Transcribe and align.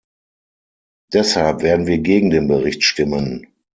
Deshalb 1.13 1.61
werden 1.61 1.85
wir 1.85 1.99
gegen 1.99 2.31
den 2.31 2.47
Bericht 2.47 2.81
stimmen. 2.83 3.45